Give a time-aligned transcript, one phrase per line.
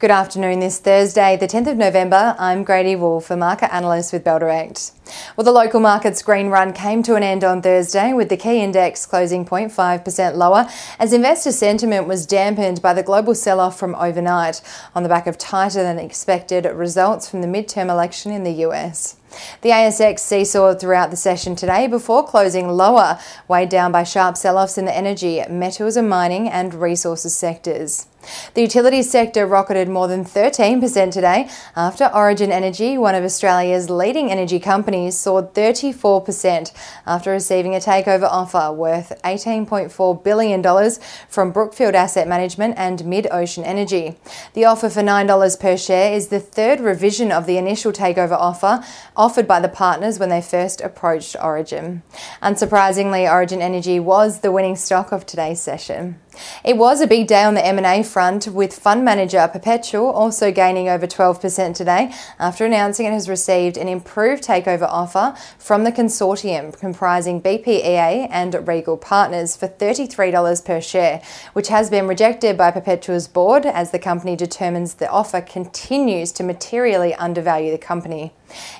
[0.00, 0.60] Good afternoon.
[0.60, 4.92] This Thursday, the 10th of November, I'm Grady Wolf, a market analyst with Bell Direct.
[5.36, 8.62] Well, the local market's green run came to an end on Thursday, with the key
[8.62, 10.66] index closing 0.5% lower
[10.98, 14.62] as investor sentiment was dampened by the global sell off from overnight
[14.94, 19.19] on the back of tighter than expected results from the midterm election in the US.
[19.62, 23.18] The ASX seesawed throughout the session today before closing lower,
[23.48, 28.06] weighed down by sharp sell offs in the energy, metals and mining, and resources sectors.
[28.54, 34.30] The utilities sector rocketed more than 13% today after Origin Energy, one of Australia's leading
[34.30, 36.72] energy companies, soared 34%
[37.06, 40.90] after receiving a takeover offer worth $18.4 billion
[41.28, 44.16] from Brookfield Asset Management and Mid Ocean Energy.
[44.52, 48.84] The offer for $9 per share is the third revision of the initial takeover offer
[49.20, 52.02] offered by the partners when they first approached Origin.
[52.42, 56.18] Unsurprisingly, Origin Energy was the winning stock of today's session.
[56.64, 60.88] It was a big day on the M&A front with fund manager Perpetual also gaining
[60.88, 66.78] over 12% today after announcing it has received an improved takeover offer from the consortium
[66.78, 73.26] comprising BPEA and Regal Partners for $33 per share, which has been rejected by Perpetual's
[73.26, 78.32] board as the company determines the offer continues to materially undervalue the company.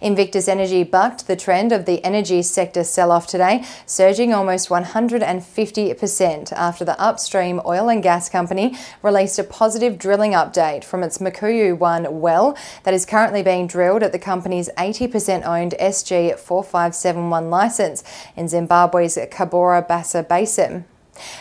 [0.00, 6.52] Invictus Energy bucked the trend of the energy sector sell off today, surging almost 150%
[6.52, 11.76] after the upstream oil and gas company released a positive drilling update from its Mukuyu
[11.76, 18.04] 1 well that is currently being drilled at the company's 80% owned SG 4571 license
[18.36, 20.84] in Zimbabwe's Cabora Bassa Basin.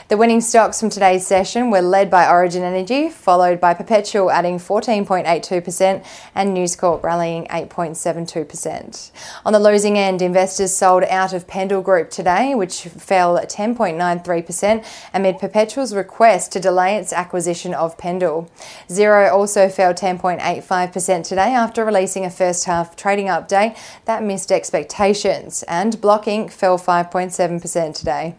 [0.09, 4.57] The winning stocks from today's session were led by Origin Energy, followed by Perpetual adding
[4.57, 9.11] 14.82% and News Corp rallying 8.72%.
[9.45, 15.39] On the losing end, investors sold out of Pendal Group today, which fell 10.93% amid
[15.39, 18.49] Perpetual's request to delay its acquisition of Pendal.
[18.87, 25.63] Xero also fell 10.85% today after releasing a first half trading update that missed expectations,
[25.63, 26.51] and Block Inc.
[26.51, 28.35] fell 5.7% today.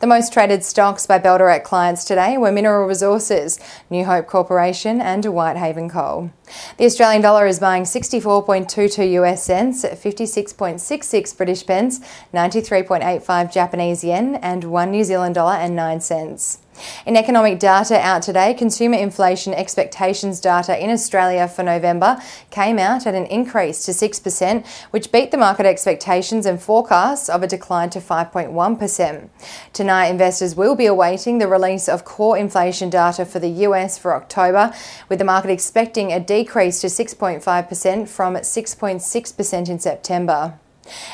[0.00, 3.58] The most traded stocks by Bell clients today were Mineral Resources,
[3.90, 6.30] New Hope Corporation, and Whitehaven Coal.
[6.78, 12.00] The Australian dollar is buying 64.22 US cents, 56.66 British pence,
[12.32, 16.63] 93.85 Japanese yen, and 1 New Zealand dollar and 9 cents.
[17.06, 22.18] In economic data out today, consumer inflation expectations data in Australia for November
[22.50, 27.42] came out at an increase to 6%, which beat the market expectations and forecasts of
[27.42, 29.28] a decline to 5.1%.
[29.72, 34.14] Tonight, investors will be awaiting the release of core inflation data for the US for
[34.14, 34.72] October,
[35.08, 40.58] with the market expecting a decrease to 6.5% from 6.6% in September.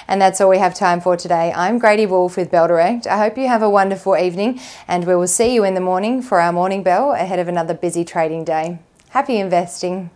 [0.09, 1.53] And that's all we have time for today.
[1.55, 3.07] I'm Grady Wolf with Bell Direct.
[3.07, 6.23] I hope you have a wonderful evening, and we will see you in the morning
[6.23, 8.79] for our morning bell ahead of another busy trading day.
[9.11, 10.11] Happy investing.